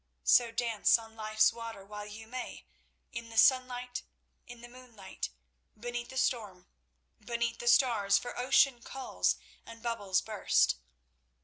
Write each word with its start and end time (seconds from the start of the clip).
So 0.23 0.49
dance 0.51 0.97
on 0.97 1.15
life's 1.15 1.53
water 1.53 1.85
while 1.85 2.07
you 2.07 2.25
may, 2.25 2.65
in 3.11 3.29
the 3.29 3.37
sunlight, 3.37 4.01
in 4.47 4.61
the 4.61 4.67
moonlight, 4.67 5.29
beneath 5.79 6.09
the 6.09 6.17
storm, 6.17 6.65
beneath 7.23 7.59
the 7.59 7.67
stars, 7.67 8.17
for 8.17 8.35
ocean 8.35 8.81
calls 8.81 9.35
and 9.63 9.83
bubbles 9.83 10.19
burst. 10.19 10.77